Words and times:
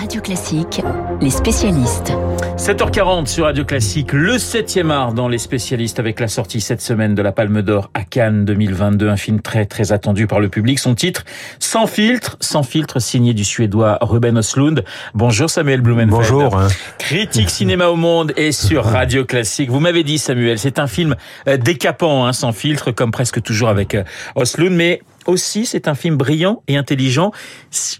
Radio 0.00 0.22
Classique, 0.22 0.80
les 1.20 1.28
spécialistes. 1.28 2.10
7h40 2.56 3.26
sur 3.26 3.44
Radio 3.44 3.66
Classique, 3.66 4.14
le 4.14 4.38
7e 4.38 4.90
art 4.90 5.12
dans 5.12 5.28
les 5.28 5.36
spécialistes 5.36 5.98
avec 5.98 6.20
la 6.20 6.28
sortie 6.28 6.62
cette 6.62 6.80
semaine 6.80 7.14
de 7.14 7.20
la 7.20 7.32
Palme 7.32 7.60
d'Or 7.60 7.90
à 7.92 8.04
Cannes 8.04 8.46
2022, 8.46 9.10
un 9.10 9.18
film 9.18 9.42
très 9.42 9.66
très 9.66 9.92
attendu 9.92 10.26
par 10.26 10.40
le 10.40 10.48
public. 10.48 10.78
Son 10.78 10.94
titre, 10.94 11.26
Sans 11.58 11.86
filtre, 11.86 12.38
sans 12.40 12.62
filtre, 12.62 12.98
signé 12.98 13.34
du 13.34 13.44
Suédois 13.44 13.98
Ruben 14.00 14.38
Östlund. 14.38 14.84
Bonjour 15.12 15.50
Samuel 15.50 15.82
Blumenfeld. 15.82 16.10
Bonjour. 16.10 16.56
Hein. 16.56 16.68
Critique 16.98 17.50
cinéma 17.50 17.88
au 17.88 17.96
monde 17.96 18.32
et 18.38 18.52
sur 18.52 18.84
Radio 18.86 19.26
Classique. 19.26 19.68
Vous 19.68 19.80
m'avez 19.80 20.02
dit 20.02 20.16
Samuel, 20.16 20.58
c'est 20.58 20.78
un 20.78 20.86
film 20.86 21.14
euh, 21.46 21.58
décapant, 21.58 22.24
hein, 22.24 22.32
sans 22.32 22.52
filtre, 22.52 22.90
comme 22.90 23.10
presque 23.10 23.42
toujours 23.42 23.68
avec 23.68 23.94
euh, 23.94 24.04
Östlund, 24.34 24.74
mais 24.74 25.02
aussi, 25.26 25.66
c'est 25.66 25.88
un 25.88 25.94
film 25.94 26.16
brillant 26.16 26.62
et 26.68 26.76
intelligent. 26.76 27.32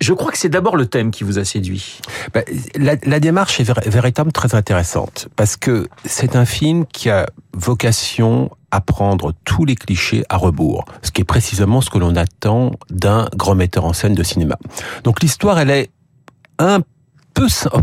Je 0.00 0.12
crois 0.12 0.32
que 0.32 0.39
c'est 0.39 0.48
d'abord 0.48 0.77
le 0.77 0.86
thème 0.86 1.11
qui 1.11 1.25
vous 1.25 1.39
a 1.39 1.45
séduit. 1.45 2.00
Bah, 2.32 2.43
la, 2.77 2.96
la, 3.04 3.21
démarche 3.21 3.61
est 3.61 3.89
véritablement 3.89 4.32
très 4.32 4.54
intéressante 4.54 5.29
parce 5.36 5.57
que 5.57 5.89
c'est 6.04 6.36
un 6.36 6.44
film 6.44 6.86
qui 6.86 7.11
a 7.11 7.27
vocation 7.53 8.50
à 8.71 8.80
prendre 8.80 9.32
tous 9.44 9.64
les 9.64 9.75
clichés 9.75 10.25
à 10.29 10.36
rebours, 10.36 10.85
ce 11.03 11.11
qui 11.11 11.22
est 11.22 11.25
précisément 11.25 11.80
ce 11.80 11.91
que 11.91 11.99
l'on 11.99 12.14
attend 12.17 12.72
d'un 12.91 13.29
grand 13.35 13.55
metteur 13.55 13.85
en 13.85 13.93
scène 13.93 14.14
de 14.14 14.22
cinéma. 14.22 14.57
Donc 15.05 15.22
l'histoire, 15.22 15.58
elle 15.58 15.71
est 15.71 15.91
un 16.58 16.80
peu, 16.80 16.86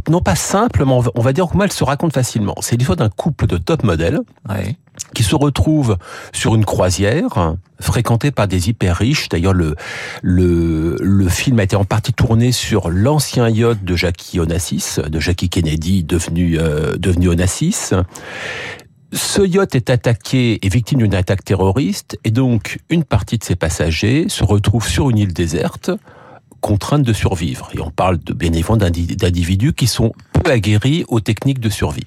non 0.09 0.21
pas 0.21 0.35
simple, 0.35 0.83
mais 0.85 0.91
on 0.91 1.21
va 1.21 1.33
dire 1.33 1.47
comment 1.47 1.63
elle 1.63 1.71
se 1.71 1.83
raconte 1.83 2.13
facilement. 2.13 2.55
C'est 2.61 2.75
l'histoire 2.75 2.97
d'un 2.97 3.09
couple 3.09 3.47
de 3.47 3.57
top 3.57 3.83
modèles. 3.83 4.19
Ouais 4.47 4.77
qui 5.13 5.23
se 5.23 5.35
retrouve 5.35 5.97
sur 6.33 6.55
une 6.55 6.65
croisière 6.65 7.55
fréquentée 7.79 8.31
par 8.31 8.47
des 8.47 8.69
hyper 8.69 8.97
riches. 8.97 9.29
D'ailleurs, 9.29 9.53
le, 9.53 9.75
le, 10.21 10.97
le 10.99 11.29
film 11.29 11.59
a 11.59 11.63
été 11.63 11.75
en 11.75 11.85
partie 11.85 12.13
tourné 12.13 12.51
sur 12.51 12.89
l'ancien 12.89 13.49
yacht 13.49 13.83
de 13.83 13.95
Jackie 13.95 14.39
Onassis, 14.39 14.97
de 15.07 15.19
Jackie 15.19 15.49
Kennedy, 15.49 16.03
devenu, 16.03 16.57
euh, 16.59 16.97
devenu 16.97 17.29
Onassis. 17.29 17.91
Ce 19.13 19.41
yacht 19.41 19.75
est 19.75 19.89
attaqué 19.89 20.59
et 20.65 20.69
victime 20.69 20.99
d'une 20.99 21.15
attaque 21.15 21.45
terroriste, 21.45 22.19
et 22.23 22.31
donc 22.31 22.79
une 22.89 23.03
partie 23.03 23.37
de 23.37 23.43
ses 23.43 23.55
passagers 23.55 24.27
se 24.27 24.43
retrouve 24.43 24.87
sur 24.87 25.09
une 25.09 25.17
île 25.17 25.33
déserte, 25.33 25.91
contrainte 26.61 27.03
de 27.03 27.13
survivre. 27.13 27.69
Et 27.73 27.79
on 27.79 27.91
parle 27.91 28.17
de 28.17 28.33
évidemment 28.43 28.77
d'individus 28.77 29.73
qui 29.73 29.87
sont 29.87 30.13
peu 30.33 30.51
aguerris 30.51 31.05
aux 31.07 31.19
techniques 31.19 31.59
de 31.59 31.69
survie. 31.69 32.05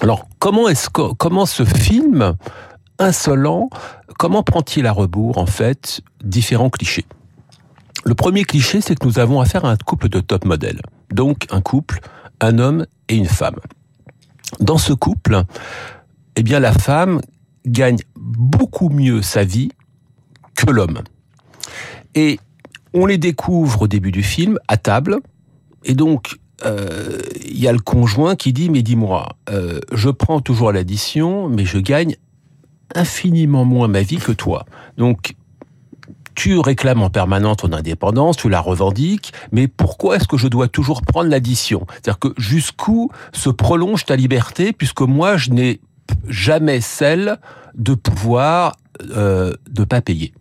Alors, 0.00 0.28
comment 0.38 0.68
est-ce 0.68 0.90
que, 0.90 1.12
comment 1.14 1.46
ce 1.46 1.64
film 1.64 2.34
insolent, 2.98 3.70
comment 4.18 4.42
prend-il 4.42 4.86
à 4.86 4.92
rebours, 4.92 5.38
en 5.38 5.46
fait, 5.46 6.00
différents 6.22 6.70
clichés? 6.70 7.06
Le 8.04 8.14
premier 8.14 8.44
cliché, 8.44 8.80
c'est 8.80 8.94
que 8.94 9.06
nous 9.06 9.18
avons 9.18 9.40
affaire 9.40 9.64
à 9.64 9.70
un 9.70 9.76
couple 9.76 10.08
de 10.08 10.20
top 10.20 10.44
modèles. 10.44 10.80
Donc, 11.10 11.46
un 11.50 11.60
couple, 11.60 12.00
un 12.40 12.58
homme 12.58 12.86
et 13.08 13.16
une 13.16 13.26
femme. 13.26 13.56
Dans 14.60 14.78
ce 14.78 14.92
couple, 14.92 15.42
eh 16.36 16.42
bien, 16.42 16.60
la 16.60 16.72
femme 16.72 17.20
gagne 17.66 17.98
beaucoup 18.16 18.88
mieux 18.88 19.22
sa 19.22 19.44
vie 19.44 19.70
que 20.54 20.70
l'homme. 20.70 21.00
Et 22.14 22.40
on 22.98 23.06
les 23.06 23.18
découvre 23.18 23.82
au 23.82 23.88
début 23.88 24.10
du 24.10 24.22
film 24.22 24.58
à 24.66 24.76
table, 24.76 25.18
et 25.84 25.94
donc 25.94 26.36
euh, 26.64 27.18
il 27.44 27.58
y 27.58 27.68
a 27.68 27.72
le 27.72 27.78
conjoint 27.78 28.34
qui 28.34 28.52
dit 28.52 28.68
mais 28.70 28.82
dis-moi, 28.82 29.36
euh, 29.50 29.80
je 29.92 30.10
prends 30.10 30.40
toujours 30.40 30.72
l'addition, 30.72 31.48
mais 31.48 31.64
je 31.64 31.78
gagne 31.78 32.16
infiniment 32.94 33.64
moins 33.64 33.86
ma 33.86 34.02
vie 34.02 34.16
que 34.16 34.32
toi. 34.32 34.66
Donc 34.96 35.34
tu 36.34 36.58
réclames 36.58 37.02
en 37.02 37.10
permanence 37.10 37.58
ton 37.58 37.72
indépendance, 37.72 38.36
tu 38.36 38.48
la 38.48 38.60
revendiques, 38.60 39.32
mais 39.52 39.68
pourquoi 39.68 40.16
est-ce 40.16 40.28
que 40.28 40.36
je 40.36 40.48
dois 40.48 40.68
toujours 40.68 41.02
prendre 41.02 41.30
l'addition? 41.30 41.86
C'est-à-dire 41.90 42.18
que 42.18 42.28
jusqu'où 42.36 43.10
se 43.32 43.50
prolonge 43.50 44.04
ta 44.04 44.16
liberté, 44.16 44.72
puisque 44.72 45.02
moi 45.02 45.36
je 45.36 45.50
n'ai 45.50 45.80
jamais 46.28 46.80
celle 46.80 47.38
de 47.74 47.94
pouvoir 47.94 48.76
euh, 49.10 49.54
de 49.70 49.84
pas 49.84 50.00
payer? 50.00 50.32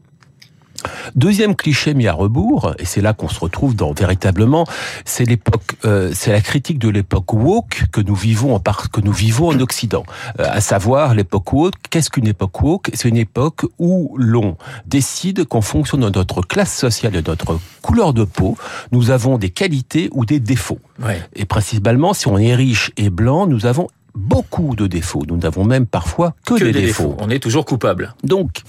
Deuxième 1.15 1.55
cliché 1.55 1.93
mis 1.93 2.07
à 2.07 2.13
rebours, 2.13 2.73
et 2.79 2.85
c'est 2.85 3.01
là 3.01 3.13
qu'on 3.13 3.29
se 3.29 3.39
retrouve 3.39 3.75
dans 3.75 3.93
véritablement, 3.93 4.65
c'est 5.05 5.25
l'époque, 5.25 5.75
euh, 5.85 6.11
c'est 6.13 6.31
la 6.31 6.41
critique 6.41 6.79
de 6.79 6.89
l'époque 6.89 7.33
woke 7.33 7.85
que 7.91 8.01
nous 8.01 8.15
vivons 8.15 8.55
en 8.55 8.59
que 8.91 9.01
nous 9.01 9.13
vivons 9.13 9.49
en 9.49 9.59
Occident. 9.59 10.03
Euh, 10.39 10.45
à 10.49 10.61
savoir 10.61 11.13
l'époque 11.13 11.53
woke. 11.53 11.75
Qu'est-ce 11.89 12.09
qu'une 12.09 12.27
époque 12.27 12.61
woke? 12.61 12.89
C'est 12.93 13.07
une 13.07 13.17
époque 13.17 13.65
où 13.79 14.15
l'on 14.17 14.57
décide 14.85 15.45
qu'en 15.45 15.61
fonction 15.61 15.97
de 15.97 16.09
notre 16.09 16.41
classe 16.41 16.75
sociale 16.75 17.15
et 17.15 17.21
de 17.21 17.29
notre 17.29 17.59
couleur 17.81 18.13
de 18.13 18.23
peau, 18.23 18.57
nous 18.91 19.09
avons 19.11 19.37
des 19.37 19.49
qualités 19.49 20.09
ou 20.11 20.25
des 20.25 20.39
défauts. 20.39 20.79
Ouais. 21.03 21.21
Et 21.35 21.45
principalement, 21.45 22.13
si 22.13 22.27
on 22.27 22.37
est 22.37 22.55
riche 22.55 22.91
et 22.97 23.09
blanc, 23.09 23.47
nous 23.47 23.65
avons 23.65 23.87
beaucoup 24.15 24.75
de 24.75 24.87
défauts. 24.87 25.23
Nous 25.27 25.37
n'avons 25.37 25.63
même 25.63 25.85
parfois 25.85 26.33
que, 26.45 26.55
que 26.55 26.63
des, 26.63 26.71
des 26.71 26.81
défauts. 26.81 27.09
défauts. 27.09 27.17
On 27.19 27.29
est 27.29 27.39
toujours 27.39 27.65
coupable. 27.65 28.15
Donc, 28.23 28.61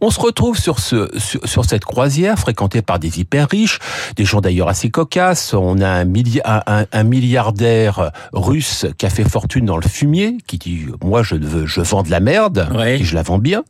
on 0.00 0.10
se 0.10 0.20
retrouve 0.20 0.58
sur, 0.58 0.78
ce, 0.78 1.08
sur, 1.18 1.46
sur, 1.46 1.64
cette 1.64 1.84
croisière 1.84 2.38
fréquentée 2.38 2.82
par 2.82 2.98
des 2.98 3.20
hyper 3.20 3.48
riches, 3.48 3.78
des 4.16 4.24
gens 4.24 4.40
d'ailleurs 4.40 4.68
assez 4.68 4.90
cocasses. 4.90 5.54
On 5.54 5.80
a 5.80 5.88
un, 5.88 6.04
milli 6.04 6.40
un, 6.44 6.86
un, 6.90 7.02
milliardaire 7.02 8.10
russe 8.32 8.86
qui 8.98 9.06
a 9.06 9.10
fait 9.10 9.28
fortune 9.28 9.66
dans 9.66 9.76
le 9.76 9.86
fumier, 9.88 10.36
qui 10.46 10.58
dit 10.58 10.86
moi 11.02 11.22
je 11.22 11.34
veux 11.34 11.66
je 11.66 11.80
vends 11.80 12.02
de 12.02 12.10
la 12.10 12.20
merde 12.20 12.68
Ouais. 12.74 13.00
et 13.00 13.04
je 13.04 13.14
la 13.14 13.22
vends 13.22 13.38
bien. 13.38 13.64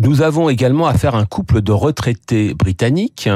Nous 0.00 0.22
avons 0.22 0.48
également 0.48 0.86
affaire 0.86 1.14
à 1.14 1.18
un 1.18 1.26
couple 1.26 1.62
de 1.62 1.72
retraités 1.72 2.54
britanniques 2.54 3.28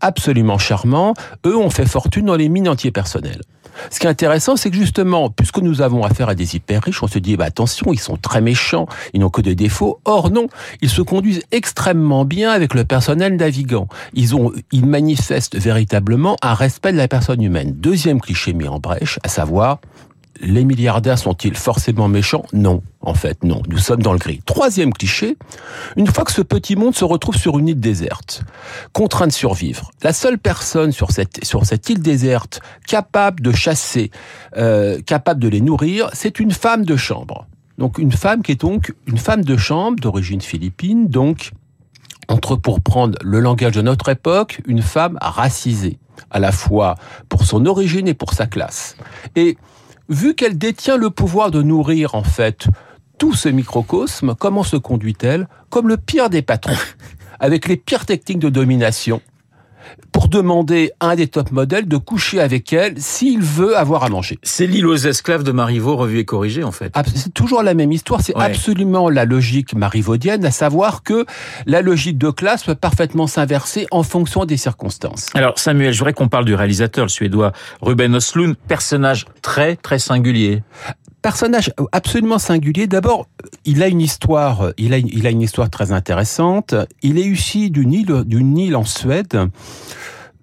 absolument 0.00 0.58
charmants. 0.58 1.14
Eux 1.46 1.56
ont 1.56 1.70
fait 1.70 1.86
fortune 1.86 2.26
dans 2.26 2.36
les 2.36 2.48
mines 2.48 2.68
antipersonnelles. 2.68 3.42
Ce 3.90 4.00
qui 4.00 4.06
est 4.06 4.10
intéressant, 4.10 4.56
c'est 4.56 4.70
que 4.70 4.76
justement, 4.76 5.30
puisque 5.30 5.58
nous 5.58 5.82
avons 5.82 6.04
affaire 6.04 6.28
à 6.28 6.34
des 6.34 6.56
hyper 6.56 6.82
riches, 6.82 7.02
on 7.02 7.08
se 7.08 7.18
dit, 7.18 7.36
bah, 7.36 7.46
attention, 7.46 7.92
ils 7.92 8.00
sont 8.00 8.16
très 8.16 8.40
méchants, 8.40 8.86
ils 9.14 9.20
n'ont 9.20 9.30
que 9.30 9.40
des 9.40 9.54
défauts. 9.54 10.00
Or, 10.04 10.30
non, 10.30 10.48
ils 10.82 10.90
se 10.90 11.02
conduisent 11.02 11.42
extrêmement 11.52 12.24
bien 12.24 12.50
avec 12.50 12.74
le 12.74 12.84
personnel 12.84 13.36
navigant. 13.36 13.88
Ils 14.14 14.34
ont, 14.34 14.52
ils 14.72 14.86
manifestent 14.86 15.56
véritablement 15.56 16.36
un 16.42 16.54
respect 16.54 16.92
de 16.92 16.96
la 16.96 17.08
personne 17.08 17.42
humaine. 17.42 17.72
Deuxième 17.76 18.20
cliché 18.20 18.52
mis 18.52 18.68
en 18.68 18.78
brèche, 18.78 19.18
à 19.22 19.28
savoir, 19.28 19.78
les 20.40 20.64
milliardaires 20.64 21.18
sont-ils 21.18 21.56
forcément 21.56 22.08
méchants? 22.08 22.44
Non, 22.52 22.82
en 23.00 23.14
fait, 23.14 23.42
non. 23.44 23.62
Nous 23.68 23.78
sommes 23.78 24.02
dans 24.02 24.12
le 24.12 24.18
gris. 24.18 24.40
Troisième 24.44 24.92
cliché, 24.92 25.36
une 25.96 26.06
fois 26.06 26.24
que 26.24 26.32
ce 26.32 26.42
petit 26.42 26.76
monde 26.76 26.94
se 26.94 27.04
retrouve 27.04 27.36
sur 27.36 27.58
une 27.58 27.68
île 27.68 27.80
déserte, 27.80 28.42
contraint 28.92 29.26
de 29.26 29.32
survivre, 29.32 29.90
la 30.02 30.12
seule 30.12 30.38
personne 30.38 30.92
sur 30.92 31.10
cette, 31.10 31.44
sur 31.44 31.64
cette 31.64 31.88
île 31.88 32.00
déserte 32.00 32.60
capable 32.86 33.40
de 33.40 33.52
chasser, 33.52 34.10
euh, 34.56 35.00
capable 35.02 35.40
de 35.40 35.48
les 35.48 35.60
nourrir, 35.60 36.10
c'est 36.12 36.40
une 36.40 36.52
femme 36.52 36.84
de 36.84 36.96
chambre. 36.96 37.46
Donc 37.78 37.98
une 37.98 38.12
femme 38.12 38.42
qui 38.42 38.52
est 38.52 38.60
donc 38.60 38.94
une 39.06 39.18
femme 39.18 39.44
de 39.44 39.56
chambre 39.56 39.98
d'origine 40.00 40.40
philippine, 40.40 41.08
donc 41.08 41.52
entre, 42.28 42.56
pour 42.56 42.80
prendre 42.80 43.18
le 43.22 43.40
langage 43.40 43.72
de 43.72 43.82
notre 43.82 44.08
époque, 44.08 44.60
une 44.66 44.82
femme 44.82 45.18
racisée, 45.20 45.98
à 46.30 46.40
la 46.40 46.52
fois 46.52 46.96
pour 47.28 47.44
son 47.44 47.66
origine 47.66 48.08
et 48.08 48.14
pour 48.14 48.32
sa 48.32 48.46
classe. 48.46 48.96
Et 49.36 49.58
vu 50.08 50.34
qu'elle 50.34 50.58
détient 50.58 50.96
le 50.96 51.10
pouvoir 51.10 51.50
de 51.50 51.62
nourrir 51.62 52.14
en 52.14 52.22
fait 52.22 52.66
tout 53.18 53.34
ce 53.34 53.48
microcosme, 53.48 54.34
comment 54.34 54.62
se 54.62 54.76
conduit-elle? 54.76 55.48
Comme 55.70 55.88
le 55.88 55.96
pire 55.96 56.30
des 56.30 56.42
patrons, 56.42 56.76
avec 57.40 57.66
les 57.68 57.76
pires 57.76 58.06
techniques 58.06 58.38
de 58.38 58.50
domination, 58.50 59.20
pour 60.12 60.28
demander 60.28 60.90
à 61.00 61.10
un 61.10 61.14
des 61.16 61.26
top 61.28 61.50
modèles 61.52 61.88
de 61.88 61.96
coucher 61.96 62.40
avec 62.40 62.72
elle 62.72 63.00
s'il 63.00 63.40
veut 63.40 63.76
avoir 63.76 64.04
à 64.04 64.08
manger. 64.08 64.38
C'est 64.42 64.66
l'île 64.66 64.86
aux 64.86 64.96
esclaves 64.96 65.42
de 65.42 65.52
Marivaux 65.52 65.96
revue 65.96 66.18
et 66.18 66.24
corrigée 66.24 66.64
en 66.64 66.72
fait. 66.72 66.92
C'est 67.14 67.32
toujours 67.34 67.62
la 67.62 67.74
même 67.74 67.92
histoire, 67.92 68.20
c'est 68.22 68.36
Ouais. 68.36 68.44
absolument 68.44 69.08
la 69.08 69.24
logique 69.24 69.74
marivaudienne, 69.74 70.44
à 70.44 70.50
savoir 70.50 71.02
que 71.02 71.24
la 71.66 71.80
logique 71.82 72.18
de 72.18 72.30
classe 72.30 72.64
peut 72.64 72.74
parfaitement 72.74 73.26
s'inverser 73.26 73.86
en 73.90 74.02
fonction 74.02 74.44
des 74.44 74.56
circonstances. 74.56 75.26
Alors 75.34 75.58
Samuel, 75.58 75.92
je 75.92 75.98
voudrais 75.98 76.12
qu'on 76.12 76.28
parle 76.28 76.44
du 76.44 76.54
réalisateur, 76.54 77.04
le 77.04 77.08
suédois 77.10 77.52
Ruben 77.80 78.14
Östlund, 78.16 78.56
personnage 78.68 79.26
très 79.42 79.76
très 79.76 79.98
singulier. 79.98 80.62
Personnage 81.26 81.72
absolument 81.90 82.38
singulier. 82.38 82.86
D'abord, 82.86 83.26
il 83.64 83.82
a 83.82 83.88
une 83.88 84.00
histoire, 84.00 84.70
il 84.78 84.94
a, 84.94 84.98
il 84.98 85.26
a 85.26 85.30
une 85.30 85.42
histoire 85.42 85.68
très 85.68 85.90
intéressante. 85.90 86.76
Il 87.02 87.18
est 87.18 87.24
issu 87.24 87.68
d'une 87.68 87.92
île, 87.92 88.22
d'une 88.24 88.56
île 88.56 88.76
en 88.76 88.84
Suède, 88.84 89.36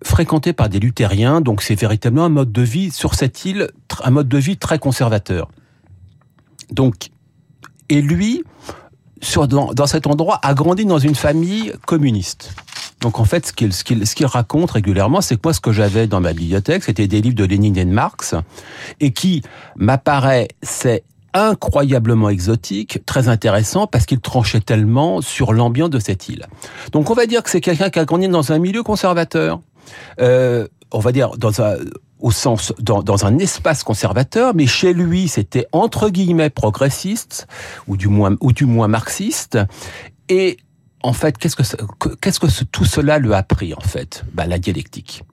fréquentée 0.04 0.52
par 0.52 0.68
des 0.68 0.80
luthériens. 0.80 1.40
Donc, 1.40 1.62
c'est 1.62 1.76
véritablement 1.76 2.26
un 2.26 2.30
mode 2.30 2.52
de 2.52 2.62
vie 2.62 2.92
sur 2.92 3.16
cette 3.16 3.46
île, 3.46 3.70
un 4.04 4.12
mode 4.12 4.28
de 4.28 4.38
vie 4.38 4.58
très 4.58 4.78
conservateur. 4.78 5.48
Donc, 6.70 7.12
et 7.88 8.02
lui, 8.02 8.44
dans 9.48 9.88
cet 9.88 10.06
endroit, 10.06 10.42
a 10.44 10.54
grandi 10.54 10.84
dans 10.84 11.00
une 11.00 11.16
famille 11.16 11.72
communiste. 11.88 12.54
Donc 13.04 13.20
en 13.20 13.26
fait, 13.26 13.48
ce 13.48 13.54
qu'il 13.54 13.74
ce 13.74 13.84
qu'il 13.84 14.02
qu'il 14.06 14.26
raconte 14.26 14.72
régulièrement, 14.72 15.20
c'est 15.20 15.36
que 15.36 15.42
moi, 15.44 15.54
ce 15.54 15.60
que 15.60 15.74
j'avais 15.74 16.08
dans 16.08 16.22
ma 16.22 16.32
bibliothèque, 16.32 16.84
c'était 16.86 17.08
des 17.08 17.22
livres 17.22 17.36
de 17.36 17.44
Lénine 17.44 17.78
et 17.78 17.84
de 17.84 17.92
Marx, 17.92 18.34
et 19.02 19.12
qui 19.12 19.44
m'apparaissaient 19.76 21.04
incroyablement 21.34 22.30
exotiques, 22.30 23.06
très 23.06 23.28
intéressants, 23.28 23.88
parce 23.88 24.06
qu'ils 24.06 24.22
tranchaient 24.22 24.62
tellement 24.62 25.20
sur 25.20 25.52
l'ambiance 25.52 25.90
de 25.90 26.00
cette 26.00 26.30
île. 26.30 26.46
Donc 26.94 27.10
on 27.10 27.14
va 27.14 27.26
dire 27.26 27.44
que 27.44 27.50
c'est 27.50 27.60
quelqu'un 27.60 27.90
qui 27.90 28.00
a 28.00 28.06
grandi 28.06 28.30
dans 28.30 28.54
un 28.54 28.60
milieu 28.60 28.84
conservateur. 28.84 29.60
Euh, 30.22 30.68
on 30.92 31.00
va 31.00 31.12
dire 31.12 31.32
dans 31.38 31.62
un 31.62 31.76
au 32.20 32.32
sens 32.32 32.72
dans, 32.80 33.04
dans, 33.04 33.26
un 33.26 33.38
espace 33.38 33.84
conservateur, 33.84 34.56
mais 34.56 34.66
chez 34.66 34.94
lui 34.94 35.28
c'était 35.28 35.68
entre 35.74 36.10
guillemets 36.10 36.50
progressiste 36.50 37.48
ou 37.88 37.98
du 37.98 38.08
moins 38.08 38.38
ou 38.40 38.54
du 38.54 38.66
moins 38.66 38.88
marxiste. 38.88 39.60
Et 40.30 40.56
en 41.04 41.14
fait, 41.14 41.38
qu'est-ce 41.38 41.56
que 41.56 42.64
tout 42.66 42.86
cela 42.86 43.20
lui 43.20 43.34
a 43.34 43.44
pris 43.44 43.74
en 43.74 43.82
fait? 43.82 44.24
Ben, 44.34 44.48
la 44.48 44.58
dialectique. 44.58 45.24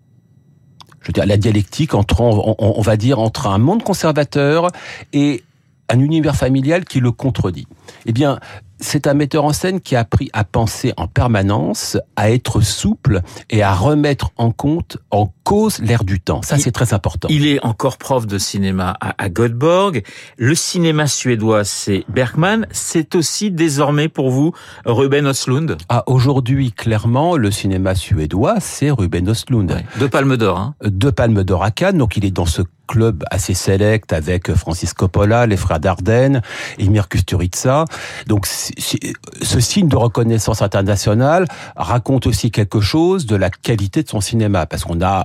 Je 1.01 1.07
veux 1.07 1.13
dire 1.13 1.25
la 1.25 1.39
dialectique 1.39 1.95
entre 1.95 2.21
on 2.21 2.83
va 2.83 2.97
dire 2.99 3.21
entre 3.21 3.47
un 3.47 3.57
monde 3.59 3.83
conservateur 3.83 4.69
et 5.15 5.43
un 5.89 5.99
univers 5.99 6.37
familial 6.37 6.85
qui 6.85 7.01
le 7.01 7.11
contredit. 7.11 7.67
Eh 8.07 8.13
bien, 8.13 8.39
c'est 8.81 9.07
un 9.07 9.15
metteur 9.15 9.45
en 9.45 9.53
scène 9.53 9.81
qui 9.81 9.97
a 9.97 10.01
appris 10.01 10.31
à 10.33 10.45
penser 10.45 10.93
en 10.97 11.07
permanence, 11.07 11.97
à 12.17 12.31
être 12.31 12.61
souple 12.61 13.21
et 13.51 13.63
à 13.63 13.73
remettre 13.75 14.31
en 14.37 14.51
compte, 14.51 14.99
en 15.11 15.33
cause 15.45 15.79
l'air 15.81 16.05
du 16.05 16.21
temps. 16.21 16.43
Ça, 16.43 16.59
c'est 16.59 16.73
très 16.73 16.95
important. 16.95 17.29
Il 17.31 17.47
est 17.47 17.65
encore 17.65 17.99
prof 17.99 18.27
de 18.27 18.39
cinéma 18.39 18.97
à, 19.01 19.15
à 19.23 19.29
Göteborg. 19.29 20.03
Le 20.37 20.55
cinéma 20.55 21.07
suédois, 21.07 21.65
c'est 21.65 22.05
Bergman. 22.09 22.67
C'est 22.71 23.15
aussi 23.15 23.51
désormais 23.51 24.09
pour 24.09 24.31
vous 24.31 24.53
Ruben 24.85 25.27
Östlund 25.27 25.77
Ah, 25.89 26.05
aujourd'hui, 26.07 26.73
clairement, 26.73 27.37
le 27.37 27.51
cinéma 27.51 27.95
suédois, 27.95 28.57
c'est 28.61 28.91
Ruben 28.91 29.29
Östlund. 29.29 29.71
Ouais. 29.71 29.85
Deux 29.99 30.09
palmes 30.09 30.37
d'or. 30.37 30.59
Hein. 30.59 30.75
Deux 30.85 31.13
palmes 31.13 31.45
d'or 31.45 31.63
à 31.63 31.71
Cannes, 31.71 31.99
donc 31.99 32.17
il 32.17 32.25
est 32.25 32.31
dans 32.31 32.47
ce 32.47 32.63
club 32.91 33.23
assez 33.31 33.55
sélect 33.55 34.13
avec 34.13 34.53
Francis 34.55 34.95
Coppola, 34.95 35.47
les 35.47 35.57
frères 35.57 35.79
Dardenne, 35.79 36.43
Emir 36.79 37.09
Kusturica. 37.09 37.85
Donc 38.27 38.47
ce 38.79 39.61
signe 39.61 39.89
de 39.89 39.97
reconnaissance 39.97 40.63
internationale 40.63 41.47
raconte 41.77 42.27
aussi 42.27 42.51
quelque 42.51 42.81
chose 42.81 43.27
de 43.27 43.37
la 43.37 43.51
qualité 43.51 44.03
de 44.03 44.09
son 44.09 44.21
cinéma, 44.21 44.67
parce 44.67 44.85
qu'on 44.85 45.01
a 45.01 45.25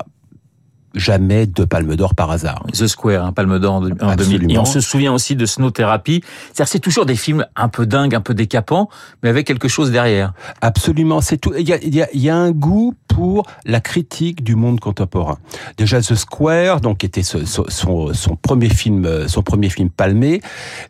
jamais 0.95 1.45
de 1.45 1.65
Palme 1.65 1.95
d'Or 1.95 2.15
par 2.15 2.31
hasard. 2.31 2.65
The 2.74 2.88
Square, 2.88 3.25
hein, 3.25 3.33
Palme 3.33 3.59
d'Or 3.59 3.83
en, 4.01 4.15
2000. 4.15 4.51
Et 4.51 4.57
on 4.57 4.65
se 4.65 4.80
souvient 4.80 5.13
aussi 5.13 5.36
de 5.36 5.45
Snow 5.45 5.71
Therapy. 5.71 6.24
C'est-à-dire, 6.47 6.68
c'est 6.68 6.80
toujours 6.80 7.06
des 7.06 7.15
films 7.15 7.45
un 7.56 7.68
peu 7.68 7.86
dingues, 7.86 8.15
un 8.15 8.21
peu 8.21 8.33
décapants, 8.33 8.89
mais 9.21 9.30
avec 9.30 9.45
quelque 9.45 9.68
chose 9.68 9.91
derrière. 9.91 10.33
Absolument, 10.62 11.21
c'est 11.21 11.38
tout. 11.38 11.53
Il 11.57 11.68
y 11.68 11.74
a, 11.74 11.77
il 11.83 11.94
y 11.94 12.01
a, 12.01 12.07
il 12.13 12.21
y 12.21 12.30
a 12.30 12.36
un 12.36 12.51
goût 12.51 12.95
pour 13.07 13.45
la 13.65 13.81
critique 13.81 14.44
du 14.44 14.56
monde 14.56 14.80
contemporain. 14.80 15.38
Déjà, 15.77 16.01
The 16.01 16.15
Square, 16.15 16.81
donc, 16.81 17.03
était 17.03 17.24
son 17.24 18.38
premier 18.41 18.69
film, 18.69 19.27
son 19.27 19.44
premier 19.44 19.69
film 19.69 19.89
palmé, 19.89 20.41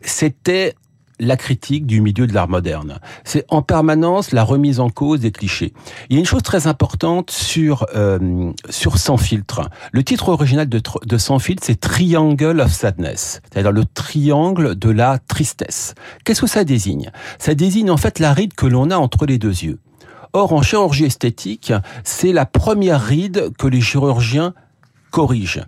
c'était 0.02 0.74
la 1.18 1.36
critique 1.36 1.86
du 1.86 2.00
milieu 2.00 2.26
de 2.26 2.34
l'art 2.34 2.48
moderne. 2.48 2.98
C'est 3.24 3.44
en 3.48 3.62
permanence 3.62 4.32
la 4.32 4.44
remise 4.44 4.80
en 4.80 4.90
cause 4.90 5.20
des 5.20 5.32
clichés. 5.32 5.72
Il 6.08 6.14
y 6.14 6.16
a 6.16 6.20
une 6.20 6.26
chose 6.26 6.42
très 6.42 6.66
importante 6.66 7.30
sur 7.30 7.86
euh, 7.94 8.52
sur 8.70 8.98
Sans 8.98 9.16
filtre. 9.16 9.68
Le 9.92 10.02
titre 10.02 10.28
original 10.28 10.68
de, 10.68 10.80
de 11.04 11.18
Sans 11.18 11.38
filtre, 11.38 11.62
c'est 11.64 11.80
Triangle 11.80 12.60
of 12.60 12.72
Sadness, 12.72 13.40
c'est-à-dire 13.44 13.72
le 13.72 13.84
triangle 13.84 14.74
de 14.74 14.90
la 14.90 15.18
tristesse. 15.18 15.94
Qu'est-ce 16.24 16.40
que 16.40 16.46
ça 16.46 16.64
désigne? 16.64 17.10
Ça 17.38 17.54
désigne 17.54 17.90
en 17.90 17.96
fait 17.96 18.18
la 18.18 18.32
ride 18.32 18.54
que 18.54 18.66
l'on 18.66 18.90
a 18.90 18.96
entre 18.96 19.26
les 19.26 19.38
deux 19.38 19.62
yeux. 19.62 19.78
Or, 20.32 20.52
en 20.52 20.62
chirurgie 20.62 21.04
esthétique, 21.04 21.72
c'est 22.04 22.32
la 22.32 22.44
première 22.46 23.02
ride 23.02 23.52
que 23.58 23.66
les 23.66 23.80
chirurgiens 23.80 24.52
corrigent. 25.10 25.64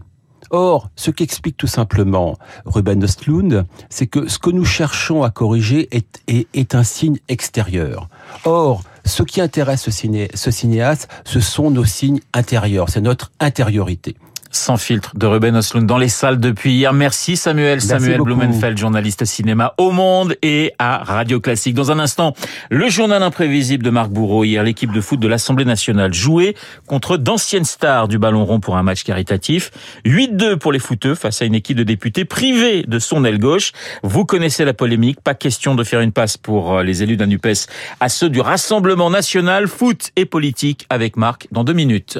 Or, 0.50 0.90
ce 0.96 1.10
qu'explique 1.10 1.56
tout 1.56 1.66
simplement 1.66 2.36
Ruben 2.64 3.02
Östlund, 3.04 3.66
c'est 3.90 4.06
que 4.06 4.28
ce 4.28 4.38
que 4.38 4.50
nous 4.50 4.64
cherchons 4.64 5.22
à 5.22 5.30
corriger 5.30 5.88
est, 5.92 6.74
un 6.74 6.82
signe 6.82 7.18
extérieur. 7.28 8.08
Or, 8.44 8.82
ce 9.04 9.22
qui 9.22 9.40
intéresse 9.40 9.88
ce, 9.88 9.90
ce 10.34 10.50
cinéaste, 10.50 11.08
ce 11.24 11.40
sont 11.40 11.70
nos 11.70 11.84
signes 11.84 12.20
intérieurs, 12.34 12.88
c'est 12.90 13.00
notre 13.00 13.32
intériorité 13.40 14.16
sans 14.50 14.76
filtre 14.76 15.12
de 15.16 15.26
Ruben 15.26 15.56
Oslund 15.56 15.86
dans 15.86 15.98
les 15.98 16.08
salles 16.08 16.38
depuis 16.38 16.72
hier. 16.72 16.92
Merci 16.92 17.36
Samuel, 17.36 17.74
Merci 17.74 17.88
Samuel 17.88 18.18
beaucoup. 18.18 18.34
Blumenfeld, 18.34 18.78
journaliste 18.78 19.24
cinéma 19.24 19.74
au 19.78 19.90
Monde 19.90 20.34
et 20.42 20.72
à 20.78 20.98
Radio 20.98 21.40
Classique. 21.40 21.74
Dans 21.74 21.90
un 21.90 21.98
instant, 21.98 22.34
le 22.70 22.88
journal 22.88 23.22
imprévisible 23.22 23.84
de 23.84 23.90
Marc 23.90 24.10
Bourreau. 24.10 24.44
Hier, 24.44 24.62
l'équipe 24.62 24.92
de 24.92 25.00
foot 25.00 25.20
de 25.20 25.28
l'Assemblée 25.28 25.64
nationale 25.64 26.14
jouait 26.14 26.54
contre 26.86 27.16
d'anciennes 27.16 27.64
stars 27.64 28.08
du 28.08 28.18
ballon 28.18 28.44
rond 28.44 28.60
pour 28.60 28.76
un 28.76 28.82
match 28.82 29.04
caritatif. 29.04 29.70
8-2 30.04 30.56
pour 30.56 30.72
les 30.72 30.78
footeux 30.78 31.14
face 31.14 31.42
à 31.42 31.44
une 31.44 31.54
équipe 31.54 31.76
de 31.76 31.84
députés 31.84 32.24
privée 32.24 32.84
de 32.86 32.98
son 32.98 33.24
aile 33.24 33.38
gauche. 33.38 33.72
Vous 34.02 34.24
connaissez 34.24 34.64
la 34.64 34.74
polémique. 34.74 35.20
Pas 35.20 35.34
question 35.34 35.74
de 35.74 35.84
faire 35.84 36.00
une 36.00 36.12
passe 36.12 36.36
pour 36.36 36.80
les 36.80 37.02
élus 37.02 37.16
d'un 37.16 37.26
NUPES 37.26 37.66
à 38.00 38.08
ceux 38.08 38.28
du 38.28 38.40
Rassemblement 38.40 39.10
national, 39.10 39.68
foot 39.68 40.10
et 40.16 40.24
politique 40.24 40.86
avec 40.90 41.16
Marc 41.16 41.48
dans 41.52 41.64
deux 41.64 41.72
minutes. 41.72 42.18